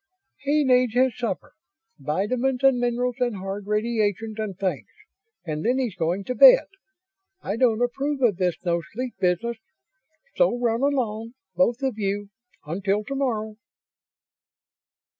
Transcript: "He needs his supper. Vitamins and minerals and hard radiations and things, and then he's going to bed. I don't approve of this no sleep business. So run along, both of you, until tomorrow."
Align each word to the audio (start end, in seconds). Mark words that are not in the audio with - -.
"He 0.39 0.63
needs 0.63 0.95
his 0.95 1.15
supper. 1.15 1.51
Vitamins 1.99 2.63
and 2.63 2.79
minerals 2.79 3.17
and 3.19 3.35
hard 3.35 3.67
radiations 3.67 4.39
and 4.39 4.57
things, 4.57 4.87
and 5.45 5.63
then 5.63 5.77
he's 5.77 5.93
going 5.95 6.23
to 6.23 6.33
bed. 6.33 6.65
I 7.43 7.55
don't 7.55 7.83
approve 7.83 8.19
of 8.23 8.37
this 8.37 8.55
no 8.65 8.81
sleep 8.93 9.13
business. 9.19 9.57
So 10.37 10.57
run 10.57 10.81
along, 10.81 11.35
both 11.55 11.83
of 11.83 11.99
you, 11.99 12.29
until 12.65 13.03
tomorrow." 13.03 13.57